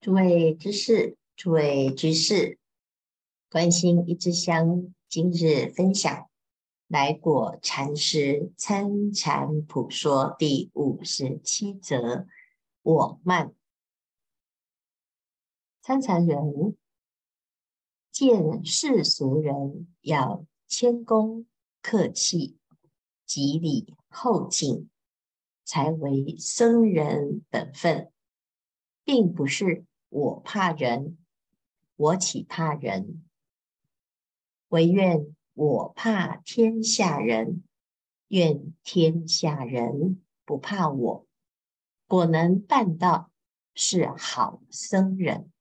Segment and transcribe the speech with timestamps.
[0.00, 2.58] 诸位居士，诸位居士，
[3.50, 6.30] 关心一支香，今日分享
[6.88, 12.26] 来果禅师参禅普说第五十七则：
[12.80, 13.54] 我慢。
[15.82, 16.74] 参禅人
[18.10, 21.44] 见世俗人要谦恭
[21.82, 22.56] 客气、
[23.26, 24.88] 给礼后敬，
[25.66, 28.10] 才为僧人本分，
[29.04, 29.84] 并不是。
[30.10, 31.16] 我怕人，
[31.96, 33.24] 我岂怕人？
[34.68, 37.64] 唯愿我怕天下人，
[38.28, 41.26] 愿天下人不怕我。
[42.06, 43.30] 果能办到，
[43.74, 45.52] 是好僧人。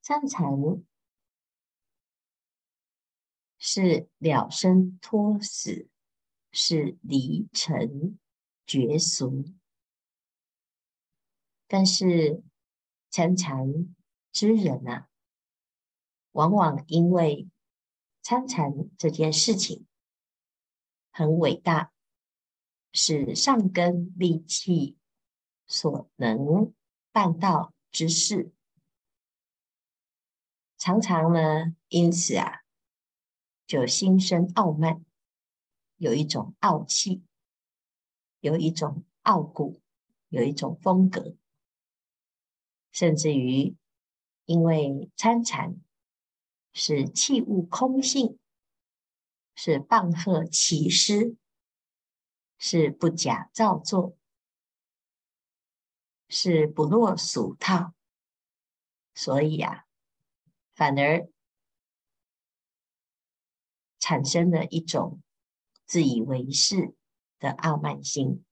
[0.00, 0.46] 参禅
[3.58, 5.88] 是了生脱死，
[6.52, 8.18] 是离尘
[8.66, 9.44] 绝俗。
[11.66, 12.42] 但是
[13.10, 13.94] 参禅
[14.32, 15.08] 之人啊，
[16.32, 17.48] 往往因为
[18.22, 19.86] 参禅这件事情
[21.10, 21.92] 很伟大，
[22.92, 24.96] 是上根利器
[25.66, 26.74] 所能
[27.12, 28.52] 办到之事，
[30.76, 32.62] 常常呢，因此啊，
[33.66, 35.04] 就心生傲慢，
[35.96, 37.24] 有一种傲气，
[38.40, 39.80] 有一种傲骨，
[40.28, 41.36] 有一种风格。
[42.94, 43.74] 甚至于，
[44.44, 45.74] 因为参禅
[46.72, 48.38] 是器物空性，
[49.56, 51.34] 是棒喝其师，
[52.56, 54.16] 是不假造作，
[56.28, 57.92] 是不落俗套，
[59.12, 59.86] 所以啊，
[60.76, 61.28] 反而
[63.98, 65.20] 产生了一种
[65.84, 66.94] 自以为是
[67.40, 68.44] 的傲慢心。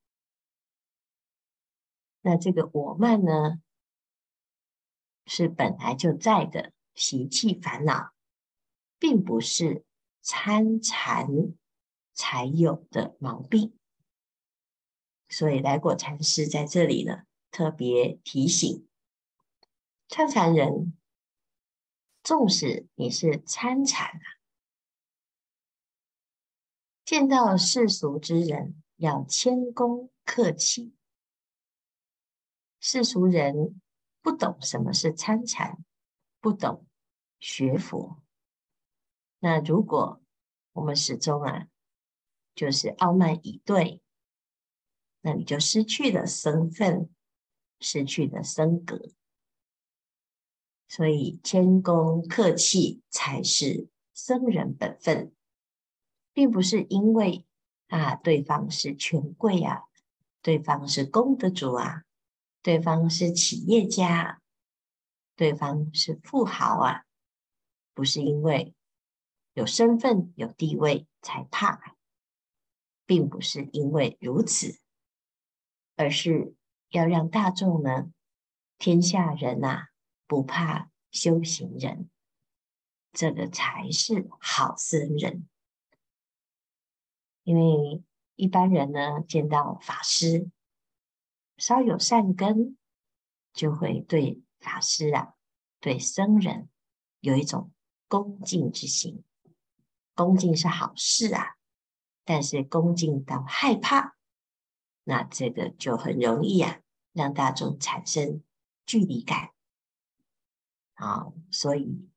[2.22, 3.62] 那这个我慢呢？
[5.34, 8.12] 是本来就在的习气烦恼，
[8.98, 9.82] 并不是
[10.20, 11.26] 参禅
[12.12, 13.74] 才有的毛病。
[15.30, 18.86] 所以来果禅师在这里呢，特别提醒
[20.06, 20.94] 参禅人，
[22.22, 24.26] 纵使你是参禅啊，
[27.06, 30.92] 见到世俗之人要谦恭客气，
[32.78, 33.80] 世俗人。
[34.22, 35.84] 不懂什么是参禅，
[36.40, 36.86] 不懂
[37.40, 38.22] 学佛。
[39.40, 40.22] 那如果
[40.72, 41.66] 我们始终啊，
[42.54, 44.00] 就是傲慢以对，
[45.22, 47.10] 那你就失去了身份，
[47.80, 49.10] 失去了僧格。
[50.86, 55.34] 所以谦恭客气才是僧人本分，
[56.32, 57.44] 并不是因为
[57.88, 59.84] 啊对方是权贵啊，
[60.40, 62.04] 对方是功德主啊。
[62.62, 64.40] 对方是企业家，
[65.34, 67.04] 对方是富豪啊，
[67.92, 68.74] 不是因为
[69.52, 71.96] 有身份、有地位才怕，
[73.04, 74.78] 并不是因为如此，
[75.96, 76.54] 而是
[76.90, 78.12] 要让大众呢，
[78.78, 79.88] 天下人呐、啊，
[80.28, 82.08] 不怕修行人，
[83.12, 85.48] 这个才是好僧人。
[87.42, 88.04] 因为
[88.36, 90.48] 一般人呢，见到法师。
[91.62, 92.76] 稍有善根，
[93.52, 95.34] 就会对法师啊，
[95.78, 96.68] 对僧人
[97.20, 97.70] 有一种
[98.08, 99.22] 恭敬之心。
[100.12, 101.54] 恭敬是好事啊，
[102.24, 104.16] 但是恭敬到害怕，
[105.04, 106.80] 那这个就很容易啊，
[107.12, 108.42] 让大众产生
[108.84, 109.52] 距离感。
[110.94, 112.10] 好，所以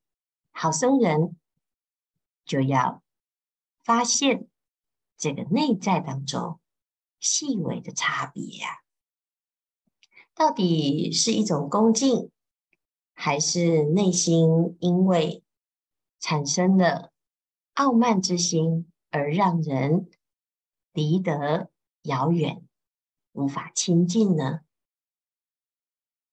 [0.49, 1.37] 好僧人
[2.45, 3.03] 就要
[3.83, 4.47] 发现
[5.15, 6.59] 这个内在当中
[7.19, 8.84] 细微的差别呀、啊。
[10.35, 12.29] 到底是一种恭敬，
[13.13, 15.41] 还是内心因为
[16.19, 17.13] 产生了
[17.73, 20.09] 傲慢之心而让人
[20.91, 22.67] 离得遥远，
[23.31, 24.59] 无法亲近呢？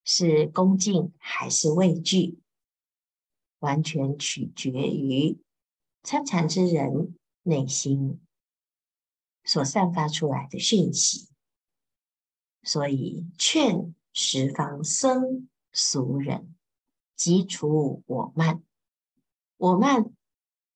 [0.04, 2.40] 是恭敬还是畏惧？
[3.60, 5.40] 完全取决于
[6.02, 8.20] 参禅之人内心
[9.44, 11.31] 所散发出来的讯息。
[12.64, 16.54] 所以劝十方僧俗人，
[17.16, 18.62] 即除我慢。
[19.56, 20.14] 我慢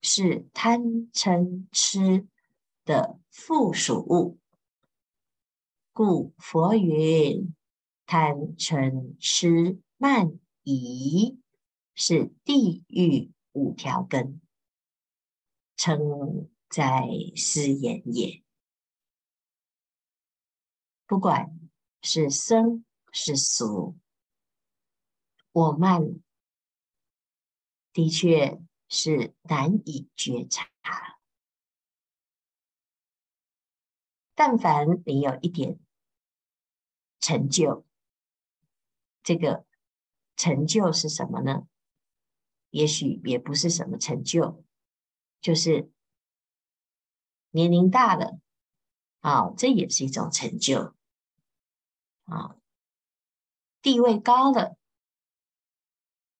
[0.00, 0.80] 是贪
[1.12, 2.26] 嗔痴
[2.84, 4.38] 的附属物，
[5.92, 7.54] 故佛云：
[8.04, 11.38] 贪嗔痴慢疑
[11.94, 14.40] 是地狱五条根，
[15.76, 17.06] 称在
[17.36, 18.42] 斯言也。
[21.06, 21.60] 不管。
[22.08, 23.96] 是僧是俗，
[25.50, 26.20] 我慢
[27.92, 30.70] 的确是难以觉察。
[34.36, 35.80] 但凡你有一点
[37.18, 37.84] 成就，
[39.24, 39.66] 这个
[40.36, 41.66] 成就是什么呢？
[42.70, 44.64] 也许也不是什么成就，
[45.40, 45.90] 就是
[47.50, 48.38] 年龄大了，
[49.22, 50.95] 啊，这也是一种成就，
[52.26, 52.56] 啊，
[53.82, 54.76] 地位高了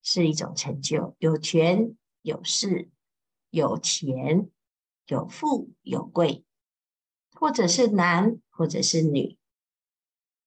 [0.03, 2.91] 是一种成就，有权有势，
[3.50, 4.50] 有钱
[5.06, 6.44] 有富有贵。
[7.38, 9.37] 或者是男，或者是女，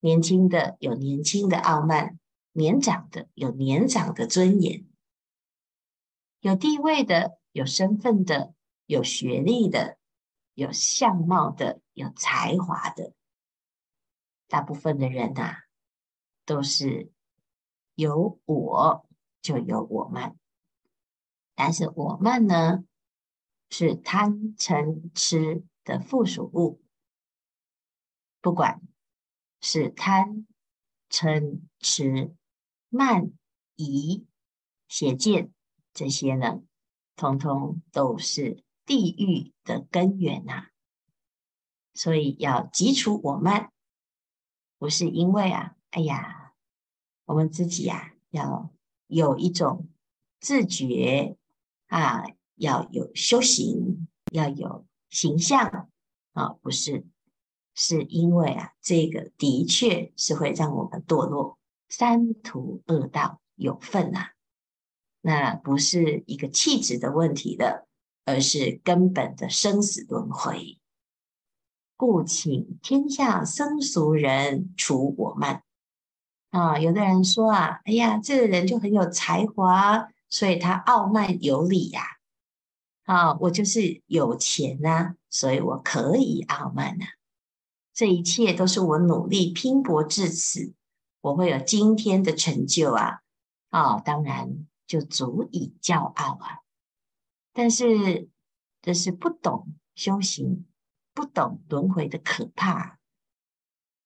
[0.00, 2.18] 年轻的有年轻的傲慢，
[2.50, 4.84] 年长的有年长的尊严，
[6.40, 8.54] 有地位的，有身份的，
[8.86, 9.98] 有学历的，
[10.54, 13.14] 有相貌的，有才华的。
[14.50, 15.58] 大部分的人呐、
[16.44, 17.12] 都是
[17.94, 19.08] 有我
[19.40, 20.36] 就有我慢，
[21.54, 22.84] 但是我慢呢，
[23.70, 26.82] 是贪嗔痴的附属物，
[28.40, 28.82] 不管
[29.60, 30.48] 是贪、
[31.08, 32.34] 嗔、痴、
[32.88, 33.30] 慢、
[33.76, 34.26] 疑、
[34.88, 35.52] 邪见
[35.92, 36.60] 这些呢，
[37.14, 40.66] 通通都是地狱的根源呐、
[41.94, 43.72] 所以要击除我慢，
[44.80, 46.54] 不是因为啊，哎呀，
[47.26, 48.70] 我们自己呀、啊、要
[49.08, 49.90] 有一种
[50.40, 51.36] 自觉
[51.88, 52.24] 啊，
[52.54, 54.86] 要有修行，要有。
[55.10, 55.90] 形象
[56.32, 57.04] 啊，不是，
[57.74, 64.30] 是因为啊，这个的确是会让我们堕落三途恶道有份呐、
[65.20, 67.86] 那不是一个气质的问题的，
[68.24, 70.79] 而是根本的生死轮回。
[72.00, 75.62] 故请天下僧俗人除我慢
[76.48, 76.78] 啊！
[76.78, 82.00] 有的人说啊，哎呀，这个人就很有才华，所以他傲慢有礼呀、
[83.04, 83.32] 啊。
[83.32, 87.08] 啊，我就是有钱呐、啊，所以我可以傲慢呐、啊。
[87.92, 90.72] 这一切都是我努力拼搏至此，
[91.20, 93.20] 我会有今天的成就啊！
[93.68, 96.60] 啊，当然就足以骄傲啊。
[97.52, 98.30] 但是
[98.80, 100.64] 这是不懂修行，
[101.12, 102.98] 不懂轮回的可怕。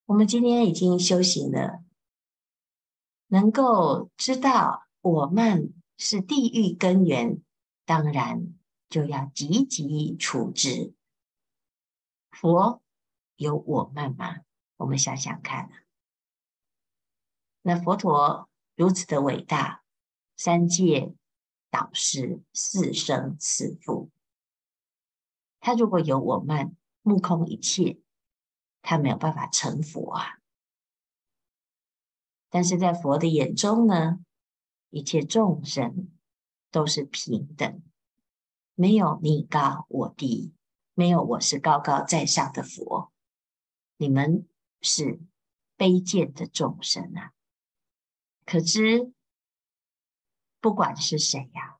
[0.06, 1.82] 我们今天已经修行了，
[3.28, 7.42] 能够知道我慢是地狱根源，
[7.84, 8.54] 当然。
[8.90, 10.94] 就要积极处置。
[12.30, 12.80] 佛
[13.34, 14.42] 有我慢吗？
[14.76, 15.68] 我们想想看。
[17.62, 19.82] 那佛陀如此的伟大，
[20.36, 21.12] 三界
[21.70, 24.10] 导师，四生慈父，
[25.58, 28.00] 他如果有我慢，目空一切，
[28.80, 30.38] 他没有办法成佛啊。
[32.48, 34.24] 但是在佛的眼中呢，
[34.88, 36.10] 一切众生
[36.70, 37.82] 都是平等。
[38.74, 40.54] 没有你高我低，
[40.94, 43.12] 没有我是高高在上的佛，
[43.98, 44.48] 你们
[44.80, 45.20] 是
[45.76, 47.32] 卑贱的众生啊！
[48.46, 49.12] 可知，
[50.60, 51.78] 不管是谁呀、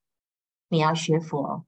[0.68, 1.64] 你要学佛，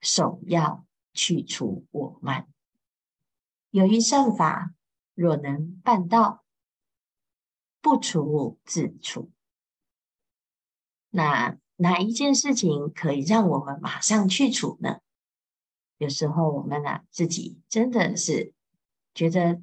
[0.00, 2.48] 首要去除我慢。
[3.70, 4.74] 有一善法，
[5.14, 6.44] 若能办到，
[7.80, 9.30] 不除自除。
[11.10, 11.58] 那。
[11.82, 15.00] 哪一件事情可以让我们马上去除呢？
[15.96, 18.52] 有时候我们啊，自己真的是
[19.14, 19.62] 觉得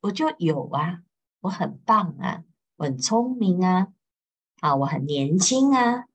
[0.00, 1.04] 我就有啊，
[1.38, 2.42] 我很棒啊，
[2.74, 3.92] 我很聪明啊，
[4.58, 6.06] 啊，我很年轻啊，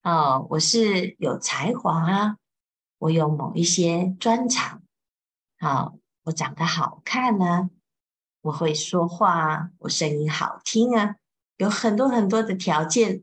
[0.00, 2.38] 啊，我是有才华啊，
[2.98, 4.82] 我有某一些专长，
[5.58, 5.92] 啊，
[6.24, 7.70] 我长得好看啊，
[8.42, 11.16] 我会说话啊，我声音好听啊，
[11.56, 13.22] 有很多很多的条件。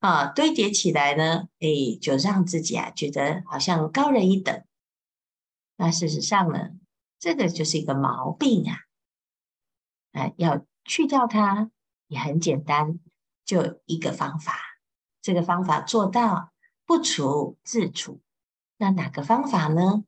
[0.00, 4.64] 啊，堆叠起来呢，诶，就让自己啊觉得好像高人一等。
[5.76, 6.70] 那事实上呢，
[7.20, 8.78] 这个就是一个毛病啊。
[10.10, 11.70] 啊，要去掉它
[12.08, 12.98] 也很简单，
[13.44, 14.58] 就一个方法。
[15.20, 16.52] 这个方法做到
[16.84, 18.20] 不除自除。
[18.82, 20.04] 那哪个方法呢？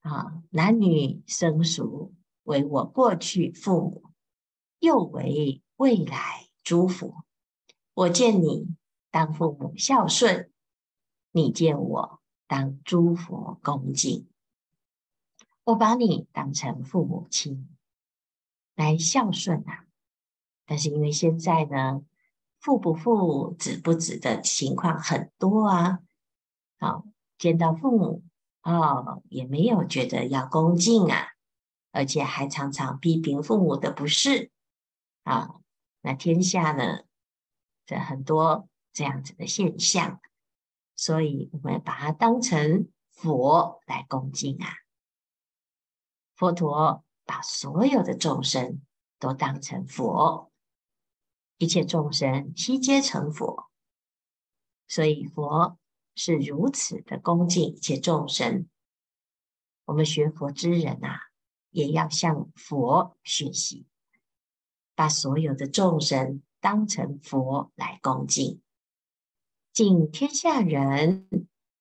[0.00, 2.14] 啊，男女生熟，
[2.44, 4.04] 为我过去父母，
[4.78, 7.26] 又为未来诸佛。
[7.92, 8.74] 我见你
[9.10, 10.50] 当父母孝顺，
[11.32, 14.26] 你见我当诸佛恭敬。
[15.64, 17.68] 我把你当成父母亲
[18.74, 19.84] 来孝顺啊！
[20.64, 22.00] 但是因为现在呢，
[22.58, 25.98] 父不父、子不子的情况很多啊。
[26.78, 27.04] 好，
[27.40, 28.22] 见到父母
[28.62, 31.28] 哦，也没有觉得要恭敬啊，
[31.90, 34.50] 而且还常常批评父母的不是
[35.22, 35.54] 啊。
[36.02, 37.04] 那天下呢？
[37.86, 40.20] 这很多这样子的现象，
[40.94, 44.68] 所以我们把它当成佛来恭敬啊。
[46.36, 48.82] 佛陀把所有的众生
[49.18, 50.52] 都当成佛，
[51.56, 53.70] 一切众生悉皆成佛，
[54.86, 55.78] 所以佛
[56.22, 58.68] 是如此的恭敬一切众生。
[59.86, 61.18] 我们学佛之人啊，
[61.70, 63.86] 也要向佛学习，
[64.94, 68.60] 把所有的众生当成佛来恭敬。
[69.72, 71.26] 敬天下人，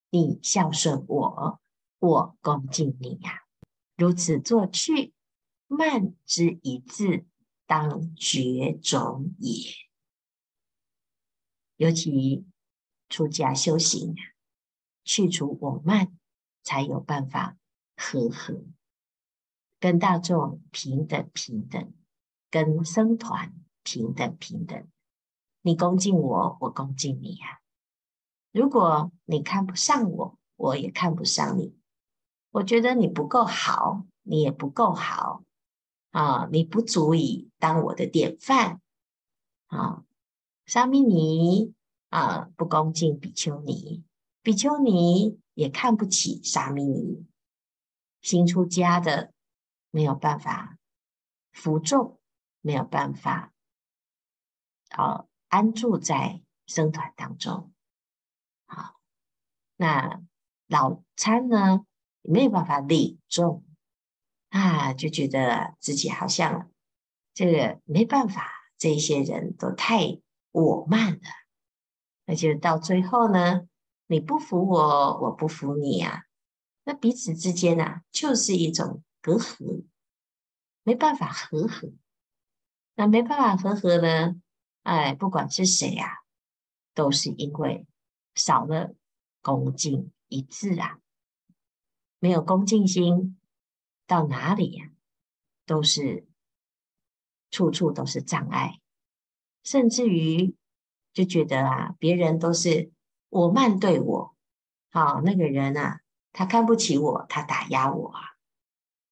[0.10, 1.60] 你孝顺我，
[2.00, 3.42] 我恭敬你呀、
[3.98, 5.14] 如此作去，
[5.68, 7.26] 慢之一字，
[7.66, 9.74] 当绝种也。
[11.76, 12.46] 尤其
[13.10, 14.16] 出家修行，
[15.04, 16.16] 去除我慢，
[16.64, 17.58] 才有办法
[17.98, 18.64] 和合，
[19.80, 21.92] 跟大众平等平等，
[22.50, 24.88] 跟僧团平等平等。
[25.62, 27.60] 你恭敬我，我恭敬你呀、
[28.52, 31.76] 如果你看不上我，我也看不上你。
[32.52, 35.44] 我觉得你不够好，你也不够好
[36.12, 36.48] 啊！
[36.52, 38.82] 你不足以当我的典范
[39.68, 40.04] 啊！
[40.66, 41.74] 沙弥尼
[42.10, 44.04] 啊，不恭敬比丘尼，
[44.42, 47.26] 比丘尼也看不起沙弥尼。
[48.22, 49.34] 新出家的
[49.92, 50.78] 没有办法
[51.52, 52.20] 服众，
[52.62, 53.54] 没有办法
[54.90, 57.72] 啊安住在僧团当中。
[58.66, 59.00] 好，
[59.78, 60.22] 那
[60.68, 61.86] 老参呢？
[62.22, 63.64] 也没有办法领众
[64.50, 66.70] 啊，就觉得自己好像
[67.34, 70.20] 这个没办法，这些人都太
[70.52, 71.22] 我慢了。
[72.30, 73.68] 那就到最后呢，
[74.06, 76.26] 你不服我，我不服你啊，
[76.84, 79.84] 那彼此之间啊，就是一种隔阂，
[80.84, 81.92] 没办法和合。
[82.94, 84.40] 那没办法和合呢，
[84.84, 86.20] 哎，不管是谁啊，
[86.94, 87.88] 都是因为
[88.36, 88.94] 少了
[89.42, 91.00] 恭敬一致啊。
[92.20, 93.40] 没有恭敬心，
[94.06, 94.94] 到哪里呀、啊，
[95.66, 96.28] 都是
[97.50, 98.80] 处处都是障碍，
[99.64, 100.56] 甚至于
[101.20, 102.94] 就觉得啊，别人都是
[103.28, 104.38] 我慢对我，
[104.90, 106.00] 好，那个人啊，
[106.32, 108.22] 他看不起我，他打压我啊，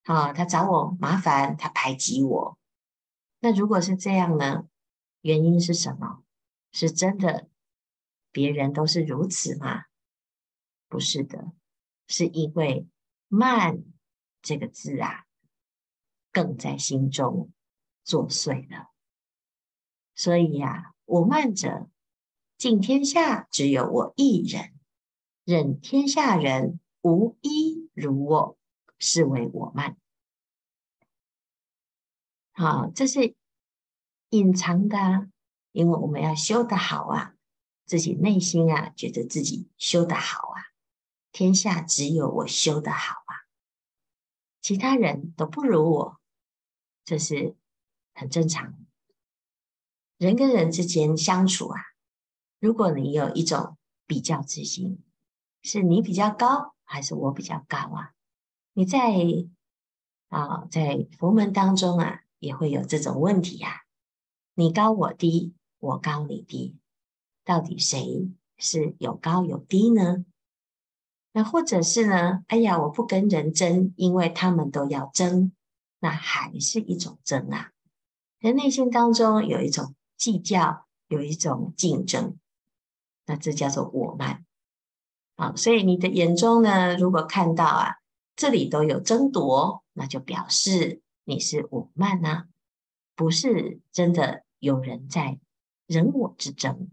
[0.05, 2.57] 好，他找我麻烦，他排挤我。
[3.41, 4.69] 那如果是这样呢？
[5.19, 6.23] 原因是什么？
[6.71, 7.49] 是真的
[8.31, 9.83] 别人都是如此吗？
[10.87, 11.51] 不是的，
[12.07, 12.87] 是因为。
[13.29, 13.83] 慢
[14.41, 15.25] 这个字啊，
[16.31, 17.51] 更在心中
[18.05, 18.91] 作祟了。
[20.15, 21.89] 所以呀、啊，我慢者，
[22.57, 24.73] 敬天下只有我一人，
[25.43, 28.57] 任天下人无一如我，
[28.97, 29.95] 是为我慢。
[32.53, 33.35] 好，这是
[34.29, 35.29] 隐藏的、
[35.71, 37.35] 因为我们要修得好啊，
[37.85, 40.63] 自己内心啊，觉得自己修得好啊。
[41.31, 43.45] 天下只有我修得好啊，
[44.63, 46.19] 其他人都不如我，
[47.05, 47.55] 这是
[48.15, 48.73] 很正常。
[50.17, 51.79] 人跟人之间相处啊，
[52.59, 55.03] 如果你有一种比较之心，
[55.61, 58.13] 是你比较高还是我比较高啊？
[58.73, 59.13] 你在
[60.29, 63.81] 啊，在佛门当中啊，也会有这种问题呀。
[64.55, 66.77] 你高我低，我高你低，
[67.45, 70.25] 到底谁是有高有低呢？
[71.31, 72.43] 那或者是呢？
[72.47, 75.51] 哎呀，我不跟人争，因为他们都要争，
[75.99, 77.71] 那还是一种争啊。
[78.39, 82.37] 人内心当中有一种计较，有一种竞争，
[83.27, 84.43] 那这叫做我慢。
[85.35, 87.97] 啊，所以你的眼中呢，如果看到啊，
[88.35, 92.47] 这里都有争夺，那就表示你是我慢呐，
[93.15, 95.39] 不是真的有人在
[95.85, 96.89] 人我之争，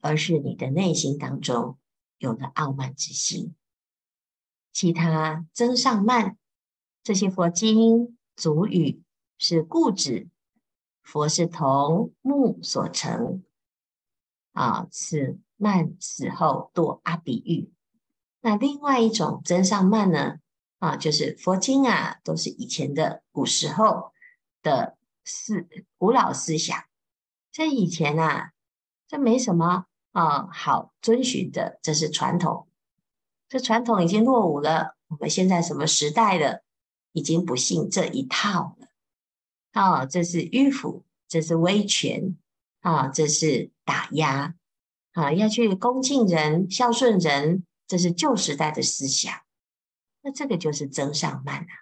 [0.00, 1.76] 而是你的内心当中
[2.16, 3.54] 有了傲慢之心。
[4.72, 6.38] 其他增上慢，
[7.02, 9.02] 这些佛经俗语
[9.36, 10.28] 是固执，
[11.02, 13.42] 佛是同木所成
[14.52, 14.86] 啊。
[14.90, 17.70] 此慢死后堕阿鼻狱。
[18.40, 20.38] 那另外一种增上慢呢？
[20.78, 24.12] 啊，就是佛经啊，都是以前的古时候
[24.62, 26.84] 的思古老思想。
[27.50, 28.52] 这以前啊，
[29.08, 32.68] 这没什么啊好遵循的，这是传统。
[33.48, 34.96] 这传统已经落伍了。
[35.08, 36.62] 我们现在什么时代了？
[37.12, 38.88] 已经不信这一套了。
[39.72, 42.36] 啊，这是迂腐，这是威权，
[42.80, 44.54] 啊，这是打压，
[45.20, 49.34] 啊，要去恭敬人、孝顺人，这是旧时代的思想。
[50.22, 51.72] 那这个就是增上慢啊。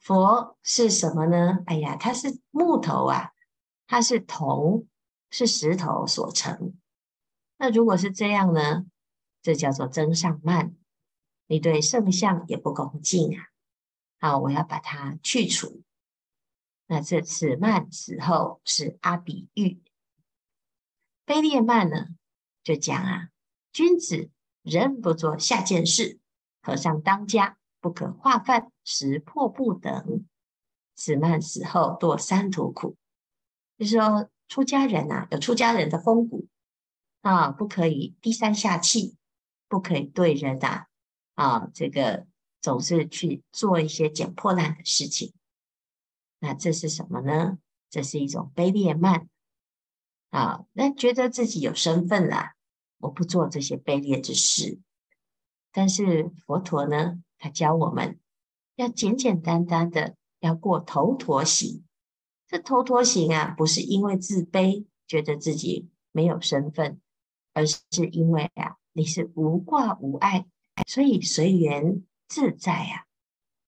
[0.00, 1.60] 佛是什么呢？
[1.66, 3.30] 哎呀，它是木头啊，
[3.86, 4.88] 它是铜，
[5.30, 6.74] 是石头所成。
[7.58, 8.86] 那如果是这样呢？
[9.40, 10.74] 这叫做增上慢。
[11.46, 13.46] 你对圣像也不恭敬啊！
[14.18, 15.82] 好，我要把它去除。
[16.86, 19.80] 那这次慢死后是阿比喻。
[21.24, 22.08] 卑劣慢呢，
[22.62, 23.28] 就讲啊，
[23.72, 24.30] 君子
[24.62, 26.18] 人不做下贱事，
[26.62, 30.26] 和尚当家不可化饭食破布等。
[30.94, 32.96] 此慢死后堕三途苦。
[33.78, 36.46] 就是说，出家人呐、啊，有出家人的风骨
[37.22, 39.16] 啊，不可以低三下气，
[39.68, 40.86] 不可以对人啊，
[41.34, 42.26] 啊，这个
[42.60, 45.32] 总是去做一些捡破烂的事情。
[46.38, 47.58] 那这是什么呢？
[47.90, 49.28] 这是一种卑劣慢
[50.32, 50.64] 啊。
[50.72, 52.54] 那觉得自己有身份了，
[52.98, 54.80] 我不做这些卑劣之事。
[55.70, 58.18] 但是佛陀呢，他教我们
[58.74, 61.84] 要简简单单的，要过头陀行。
[62.48, 67.00] 这头陀行啊，不是因为自卑，觉得自己没有身份，
[67.54, 70.46] 而是因为啊，你是无挂无碍，
[70.86, 73.06] 所以随缘自在呀。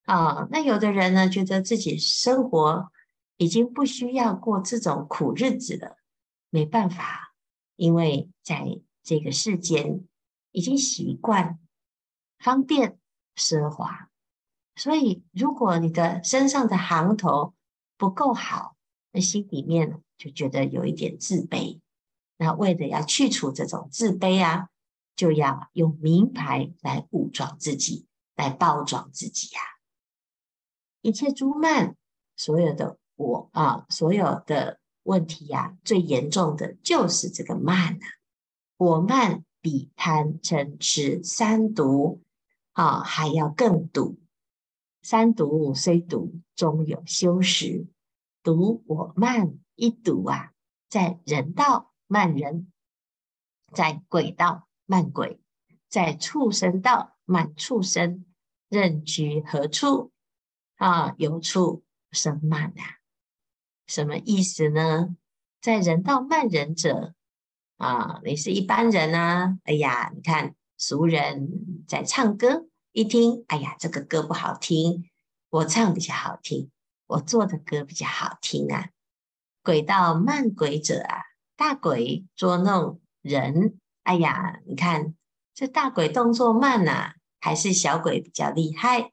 [0.05, 2.93] 啊，那有的人呢，觉得自己生活
[3.39, 5.97] 已经不需要过这种苦日子了，
[6.55, 7.35] 没办法，
[7.75, 10.07] 因为在这个世间
[10.53, 11.59] 已经习惯
[12.39, 12.97] 方便
[13.35, 14.09] 奢华，
[14.77, 17.55] 所以如果你的身上的行头
[17.99, 18.77] 不够好。
[19.11, 21.81] 那心里面就觉得有一点自卑，
[22.37, 24.69] 那为了要去除这种自卑啊，
[25.15, 29.71] 就要用名牌来武装自己，来包装自己呀、啊。
[31.01, 31.97] 一切诸慢，
[32.37, 38.07] 所有的我啊，所有的问题呀、啊，最严重的就是这个慢啊。
[38.77, 42.23] 我慢比贪嗔痴三毒
[42.73, 44.19] 啊还要更毒。
[45.03, 47.87] 三毒虽毒，终有休时。
[48.43, 50.53] 毒我慢一毒啊，
[50.89, 52.71] 在人道慢人，
[53.73, 55.41] 在鬼道慢鬼，
[55.89, 58.25] 在畜生道慢畜生，
[58.69, 60.13] 任居何处
[60.77, 61.15] 啊？
[61.17, 63.04] 有处生慢啊？
[63.87, 65.17] 什么意思呢？
[65.61, 67.15] 在人道慢人者
[67.77, 69.59] 啊，你是一般人啊。
[69.65, 75.05] 哎呀，你看俗人在唱歌，一听，哎呀，这个歌不好听，
[75.51, 76.71] 我唱比较好听。
[77.07, 78.89] 我做的歌比较好听啊，
[79.63, 81.23] 鬼道慢鬼者啊，
[81.57, 83.79] 大鬼捉弄人。
[84.03, 85.15] 哎呀，你看
[85.55, 89.13] 这大鬼动作慢呐，还是小鬼比较厉害？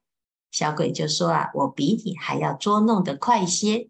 [0.50, 3.90] 小鬼就说啊，我比你还要捉弄得快些。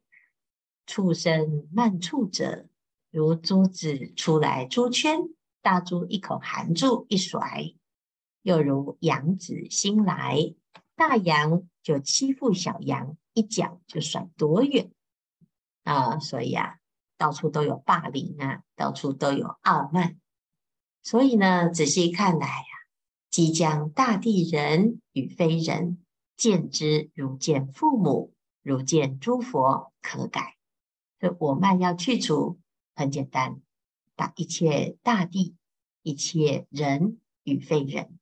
[0.86, 2.68] 畜生慢处者，
[3.10, 5.20] 如珠子出来猪圈，
[5.62, 7.76] 大猪一口含住一甩；
[8.42, 10.54] 又如羊子新来，
[10.96, 13.18] 大羊就欺负小羊。
[13.34, 14.92] 一脚就甩多远
[15.86, 16.20] 啊！
[16.20, 16.80] 所以啊，
[17.18, 20.20] 到处都有霸凌啊，到处都有傲慢。
[21.02, 22.74] 所以呢，仔细看来、啊，
[23.30, 26.04] 即将大地人与非人
[26.36, 30.58] 见之，如见父母，如见诸佛，可改。
[31.22, 32.60] 这我慢要去除，
[32.94, 33.62] 很简单，
[34.18, 35.56] 把一切大地、
[36.02, 38.20] 一切人与非人，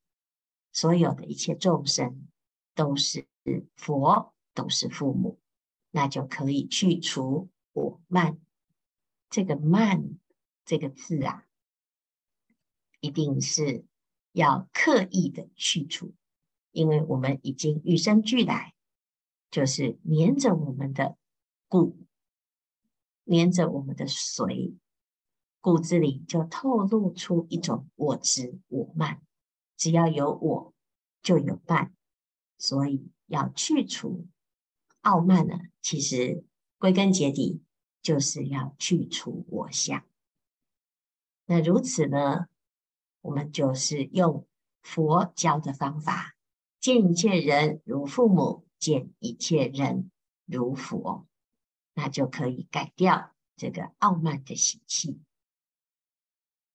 [0.70, 2.28] 所有的一切众生，
[2.76, 3.26] 都是
[3.74, 4.32] 佛。
[4.52, 5.38] 都是父母，
[5.92, 8.38] 那就可以去除我慢。
[9.30, 10.18] 这个慢
[10.64, 11.46] 这个字啊，
[13.00, 13.86] 一定是
[14.32, 16.14] 要刻意的去除，
[16.72, 18.74] 因为我们已经与生俱来，
[19.52, 21.16] 就是黏着我们的
[21.68, 21.96] 骨，
[23.30, 24.74] 黏着我们的髓，
[25.60, 29.22] 骨子里就透露出一种我执我慢。
[29.76, 30.74] 只要有我，
[31.22, 31.94] 就有慢，
[32.58, 34.26] 所以要去除。
[35.02, 36.44] 傲慢呢，其实
[36.76, 37.62] 归根结底
[38.02, 40.04] 就是要去除我相。
[41.46, 42.48] 那如此呢，
[43.20, 44.44] 我们就是用
[44.82, 46.34] 佛教的方法，
[46.80, 50.10] 见一切人如父母，见一切人
[50.46, 51.28] 如佛，
[51.94, 55.20] 那就可以改掉这个傲慢的习气。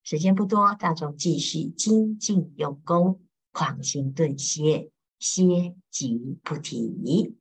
[0.04, 7.36] 时间不多，大众继续精进用功，狂心顿歇，歇即菩提。